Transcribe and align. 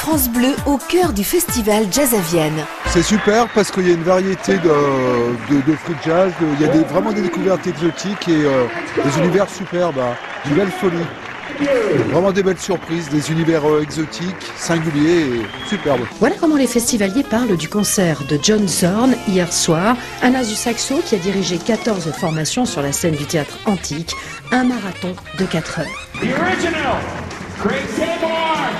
France 0.00 0.30
Bleu 0.30 0.54
au 0.64 0.78
cœur 0.78 1.12
du 1.12 1.22
festival 1.24 1.84
Jazz 1.92 2.14
à 2.14 2.20
Vienne. 2.20 2.64
C'est 2.86 3.02
super 3.02 3.46
parce 3.48 3.70
qu'il 3.70 3.86
y 3.86 3.90
a 3.90 3.94
une 3.94 4.02
variété 4.02 4.54
de, 4.54 5.54
de, 5.54 5.60
de 5.70 5.76
free 5.76 5.94
jazz, 6.04 6.32
de- 6.40 6.46
il 6.58 6.66
y 6.66 6.68
a 6.68 6.72
des- 6.72 6.84
vraiment 6.84 7.12
des 7.12 7.20
découvertes 7.20 7.66
exotiques 7.66 8.26
et 8.28 8.44
euh, 8.46 8.64
des 9.04 9.18
univers 9.22 9.46
superbes, 9.50 9.98
hein, 9.98 10.14
d'une 10.46 10.54
belle 10.56 10.70
folie. 10.70 11.04
Vraiment 12.10 12.32
des 12.32 12.42
belles 12.42 12.58
surprises, 12.58 13.10
des 13.10 13.30
univers 13.30 13.68
euh, 13.68 13.82
exotiques, 13.82 14.34
singuliers 14.56 15.20
et 15.42 15.42
superbes. 15.68 16.00
Voilà 16.18 16.36
comment 16.40 16.56
les 16.56 16.66
festivaliers 16.66 17.22
parlent 17.22 17.58
du 17.58 17.68
concert 17.68 18.22
de 18.26 18.38
John 18.42 18.66
Zorn 18.66 19.14
hier 19.28 19.52
soir, 19.52 19.96
un 20.22 20.34
as 20.34 20.48
du 20.48 20.54
saxo 20.54 21.02
qui 21.04 21.16
a 21.16 21.18
dirigé 21.18 21.58
14 21.58 22.10
formations 22.18 22.64
sur 22.64 22.80
la 22.80 22.92
scène 22.92 23.16
du 23.16 23.26
théâtre 23.26 23.58
antique, 23.66 24.14
un 24.50 24.64
marathon 24.64 25.14
de 25.38 25.44
4 25.44 25.80
heures. 25.80 27.29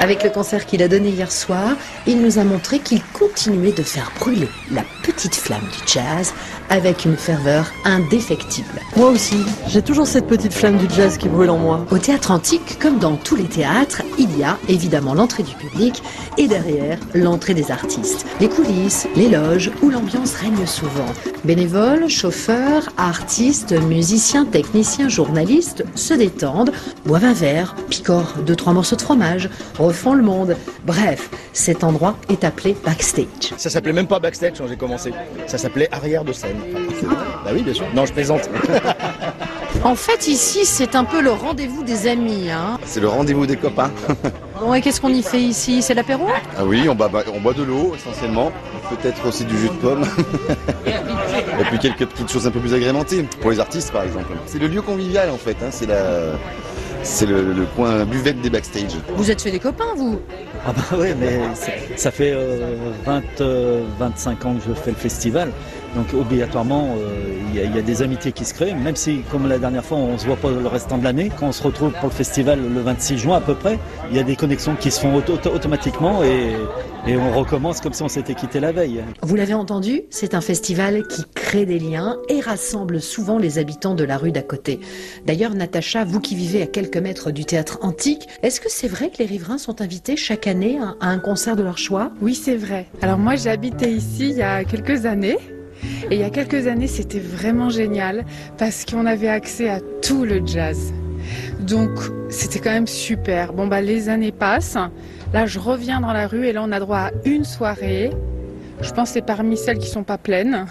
Avec 0.00 0.22
le 0.22 0.30
concert 0.30 0.64
qu'il 0.64 0.82
a 0.82 0.88
donné 0.88 1.08
hier 1.08 1.32
soir, 1.32 1.76
il 2.06 2.22
nous 2.22 2.38
a 2.38 2.44
montré 2.44 2.78
qu'il 2.78 3.02
continuait 3.12 3.72
de 3.72 3.82
faire 3.82 4.12
brûler 4.20 4.48
la 4.70 4.82
petite 5.02 5.34
flamme 5.34 5.62
du 5.62 5.92
jazz 5.92 6.32
avec 6.70 7.04
une 7.04 7.16
ferveur 7.16 7.72
indéfectible. 7.84 8.80
Moi 8.96 9.08
aussi, 9.08 9.38
j'ai 9.66 9.82
toujours 9.82 10.06
cette 10.06 10.26
petite 10.26 10.52
flamme 10.52 10.76
du 10.76 10.86
jazz 10.94 11.18
qui 11.18 11.28
brûle 11.28 11.50
en 11.50 11.58
moi. 11.58 11.84
Au 11.90 11.98
théâtre 11.98 12.30
antique, 12.30 12.78
comme 12.78 12.98
dans 12.98 13.16
tous 13.16 13.34
les 13.34 13.48
théâtres, 13.48 14.02
il 14.18 14.38
y 14.38 14.44
a 14.44 14.56
évidemment 14.68 15.14
l'entrée 15.14 15.42
du 15.42 15.54
public 15.54 16.02
et 16.36 16.46
derrière 16.46 16.98
l'entrée 17.14 17.54
des 17.54 17.72
artistes. 17.72 18.26
Les 18.40 18.48
coulisses, 18.48 19.08
les 19.16 19.28
loges 19.28 19.70
où 19.82 19.90
l'ambiance 19.90 20.34
règne 20.34 20.66
souvent. 20.66 21.12
Bénévoles, 21.44 22.08
chauffeurs, 22.08 22.88
artistes, 22.96 23.72
musiciens, 23.72 24.44
techniciens, 24.44 25.08
journalistes 25.08 25.84
se 25.94 26.14
détendent, 26.14 26.72
boivent 27.04 27.24
un 27.24 27.32
verre, 27.32 27.74
picorent 27.88 28.34
deux 28.46 28.56
trois 28.56 28.67
morceaux 28.72 28.96
de 28.96 29.02
fromage, 29.02 29.48
refont 29.78 30.14
le 30.14 30.22
monde. 30.22 30.56
Bref, 30.84 31.30
cet 31.52 31.84
endroit 31.84 32.16
est 32.28 32.44
appelé 32.44 32.76
backstage. 32.84 33.54
Ça 33.56 33.70
s'appelait 33.70 33.92
même 33.92 34.06
pas 34.06 34.18
backstage 34.18 34.54
quand 34.58 34.66
j'ai 34.66 34.76
commencé. 34.76 35.12
Ça 35.46 35.58
s'appelait 35.58 35.88
arrière 35.92 36.24
de 36.24 36.32
scène. 36.32 36.58
Bah 37.44 37.50
oui, 37.52 37.62
bien 37.62 37.74
sûr. 37.74 37.86
Non, 37.94 38.06
je 38.06 38.12
plaisante. 38.12 38.48
En 39.84 39.94
fait, 39.94 40.26
ici, 40.26 40.64
c'est 40.64 40.96
un 40.96 41.04
peu 41.04 41.20
le 41.20 41.30
rendez-vous 41.30 41.84
des 41.84 42.08
amis. 42.08 42.50
Hein. 42.50 42.78
C'est 42.84 43.00
le 43.00 43.08
rendez-vous 43.08 43.46
des 43.46 43.56
copains. 43.56 43.90
Bon, 44.60 44.74
et 44.74 44.80
qu'est-ce 44.80 45.00
qu'on 45.00 45.12
y 45.12 45.22
fait 45.22 45.40
ici? 45.40 45.82
C'est 45.82 45.94
l'apéro? 45.94 46.26
Ah 46.56 46.64
oui, 46.64 46.88
on 46.88 46.94
boit, 46.96 47.10
on 47.32 47.40
boit 47.40 47.54
de 47.54 47.62
l'eau 47.62 47.94
essentiellement, 47.94 48.50
peut-être 48.90 49.24
aussi 49.26 49.44
du 49.44 49.56
jus 49.56 49.68
de 49.68 49.74
pomme. 49.74 50.04
Et 50.84 51.64
puis 51.64 51.78
quelques 51.78 52.06
petites 52.06 52.32
choses 52.32 52.46
un 52.46 52.50
peu 52.50 52.58
plus 52.58 52.74
agrémentées, 52.74 53.22
pour 53.40 53.52
les 53.52 53.60
artistes 53.60 53.92
par 53.92 54.02
exemple. 54.02 54.32
C'est 54.46 54.58
le 54.58 54.66
lieu 54.66 54.82
convivial 54.82 55.30
en 55.30 55.36
fait, 55.36 55.56
hein, 55.62 55.68
c'est 55.70 55.86
la... 55.86 56.32
C'est 57.02 57.26
le, 57.26 57.52
le 57.52 57.64
coin 57.76 58.04
buvette 58.04 58.40
des 58.40 58.50
backstage. 58.50 58.96
Vous 59.14 59.30
êtes 59.30 59.40
fait 59.40 59.50
des 59.50 59.58
copains, 59.58 59.94
vous 59.96 60.20
Ah 60.66 60.72
bah 60.72 60.96
ouais, 60.98 61.14
mais 61.18 61.38
ça 61.96 62.10
fait 62.10 62.32
euh, 62.34 62.76
20, 63.06 63.22
euh, 63.40 63.82
25 63.98 64.44
ans 64.46 64.54
que 64.54 64.62
je 64.68 64.74
fais 64.74 64.90
le 64.90 64.96
festival. 64.96 65.52
Donc 65.94 66.12
obligatoirement, 66.14 66.94
euh, 66.98 67.34
il 67.50 67.56
y, 67.58 67.60
a- 67.60 67.64
il 67.64 67.74
y 67.74 67.78
a 67.78 67.82
des 67.82 68.02
amitiés 68.02 68.32
qui 68.32 68.44
se 68.44 68.52
créent, 68.54 68.74
même 68.74 68.94
si, 68.96 69.20
comme 69.32 69.48
la 69.48 69.58
dernière 69.58 69.84
fois, 69.84 69.96
on 69.98 70.18
se 70.18 70.26
voit 70.26 70.36
pas 70.36 70.50
le 70.50 70.66
restant 70.66 70.98
de 70.98 71.04
l'année. 71.04 71.30
Quand 71.38 71.46
on 71.48 71.52
se 71.52 71.62
retrouve 71.62 71.92
pour 71.92 72.08
le 72.10 72.14
festival 72.14 72.60
le 72.60 72.80
26 72.80 73.18
juin 73.18 73.36
à 73.38 73.40
peu 73.40 73.54
près, 73.54 73.78
il 74.10 74.16
y 74.16 74.20
a 74.20 74.22
des 74.22 74.36
connexions 74.36 74.76
qui 74.76 74.90
se 74.90 75.00
font 75.00 75.14
auto- 75.14 75.34
auto- 75.34 75.50
automatiquement 75.50 76.22
et, 76.22 76.52
et 77.06 77.16
on 77.16 77.32
recommence 77.32 77.80
comme 77.80 77.94
si 77.94 78.02
on 78.02 78.08
s'était 78.08 78.34
quitté 78.34 78.60
la 78.60 78.70
veille. 78.72 79.02
Vous 79.22 79.34
l'avez 79.34 79.54
entendu, 79.54 80.02
c'est 80.10 80.34
un 80.34 80.40
festival 80.42 81.06
qui 81.06 81.24
crée 81.34 81.64
des 81.64 81.78
liens 81.78 82.18
et 82.28 82.40
rassemble 82.40 83.00
souvent 83.00 83.38
les 83.38 83.58
habitants 83.58 83.94
de 83.94 84.04
la 84.04 84.18
rue 84.18 84.30
d'à 84.32 84.42
côté. 84.42 84.80
D'ailleurs, 85.26 85.54
Natacha, 85.54 86.04
vous 86.04 86.20
qui 86.20 86.34
vivez 86.36 86.62
à 86.62 86.66
quelques 86.66 86.98
mètres 86.98 87.30
du 87.30 87.44
théâtre 87.46 87.78
antique, 87.80 88.28
est-ce 88.42 88.60
que 88.60 88.68
c'est 88.70 88.88
vrai 88.88 89.08
que 89.10 89.18
les 89.18 89.26
riverains 89.26 89.58
sont 89.58 89.80
invités 89.80 90.16
chaque 90.16 90.46
année 90.46 90.78
à 90.78 90.96
à 91.00 91.08
un 91.10 91.18
concert 91.18 91.54
de 91.56 91.62
leur 91.62 91.78
choix? 91.78 92.10
Oui, 92.20 92.34
c'est 92.34 92.56
vrai. 92.56 92.86
Alors 93.02 93.18
moi, 93.18 93.36
j'ai 93.36 93.50
habité 93.50 93.90
ici 93.90 94.30
il 94.30 94.36
y 94.36 94.42
a 94.42 94.64
quelques 94.64 95.06
années. 95.06 95.38
Et 96.10 96.14
il 96.16 96.20
y 96.20 96.24
a 96.24 96.30
quelques 96.30 96.66
années, 96.66 96.86
c'était 96.86 97.20
vraiment 97.20 97.70
génial 97.70 98.24
parce 98.56 98.84
qu'on 98.84 99.06
avait 99.06 99.28
accès 99.28 99.68
à 99.68 99.80
tout 100.02 100.24
le 100.24 100.42
jazz. 100.44 100.92
Donc, 101.60 101.90
c'était 102.30 102.58
quand 102.58 102.70
même 102.70 102.86
super. 102.86 103.52
Bon, 103.52 103.66
bah, 103.66 103.80
les 103.80 104.08
années 104.08 104.32
passent. 104.32 104.78
Là, 105.34 105.44
je 105.46 105.58
reviens 105.58 106.00
dans 106.00 106.12
la 106.12 106.26
rue 106.26 106.46
et 106.46 106.52
là, 106.52 106.62
on 106.64 106.72
a 106.72 106.80
droit 106.80 106.98
à 106.98 107.10
une 107.24 107.44
soirée. 107.44 108.10
Je 108.80 108.90
pense 108.92 109.08
que 109.10 109.14
c'est 109.14 109.22
parmi 109.26 109.56
celles 109.56 109.78
qui 109.78 109.88
sont 109.88 110.04
pas 110.04 110.18
pleines. 110.18 110.66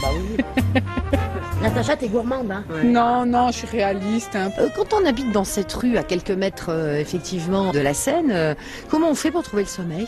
Natacha, 1.62 1.96
t'es 1.96 2.08
gourmande, 2.08 2.52
hein 2.52 2.62
Non, 2.84 3.26
non, 3.26 3.48
je 3.48 3.56
suis 3.58 3.66
réaliste. 3.66 4.36
hein. 4.36 4.50
Euh, 4.60 4.68
Quand 4.76 4.94
on 4.94 5.04
habite 5.04 5.32
dans 5.32 5.42
cette 5.44 5.72
rue 5.72 5.96
à 5.96 6.04
quelques 6.04 6.30
mètres 6.30 6.68
euh, 6.70 7.00
effectivement 7.00 7.72
de 7.72 7.80
la 7.80 7.94
Seine, 7.94 8.30
euh, 8.30 8.54
comment 8.88 9.08
on 9.10 9.14
fait 9.16 9.32
pour 9.32 9.42
trouver 9.42 9.62
le 9.64 9.68
sommeil? 9.68 10.06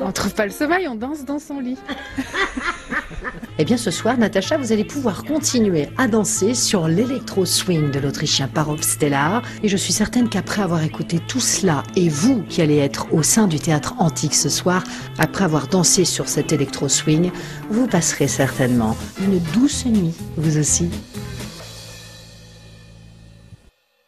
On 0.00 0.12
trouve 0.12 0.34
pas 0.34 0.46
le 0.46 0.52
sommeil, 0.52 0.86
on 0.88 0.94
danse 0.94 1.24
dans 1.24 1.38
son 1.38 1.60
lit. 1.60 1.78
Eh 3.58 3.64
bien 3.66 3.76
ce 3.76 3.90
soir, 3.90 4.16
Natacha, 4.16 4.56
vous 4.56 4.72
allez 4.72 4.84
pouvoir 4.84 5.22
continuer 5.22 5.90
à 5.98 6.08
danser 6.08 6.54
sur 6.54 6.88
l'électro-swing 6.88 7.90
de 7.90 7.98
l'Autrichien 7.98 8.48
Parov 8.48 8.80
Stellar. 8.80 9.42
Et 9.62 9.68
je 9.68 9.76
suis 9.76 9.92
certaine 9.92 10.30
qu'après 10.30 10.62
avoir 10.62 10.82
écouté 10.82 11.18
tout 11.18 11.40
cela, 11.40 11.82
et 11.94 12.08
vous 12.08 12.42
qui 12.48 12.62
allez 12.62 12.78
être 12.78 13.12
au 13.12 13.22
sein 13.22 13.48
du 13.48 13.60
théâtre 13.60 13.96
antique 13.98 14.34
ce 14.34 14.48
soir, 14.48 14.82
après 15.18 15.44
avoir 15.44 15.66
dansé 15.66 16.06
sur 16.06 16.26
cet 16.26 16.54
électro-swing, 16.54 17.30
vous 17.68 17.86
passerez 17.86 18.28
certainement 18.28 18.96
une 19.20 19.38
douce 19.52 19.84
nuit, 19.84 20.14
vous 20.38 20.56
aussi. 20.56 20.88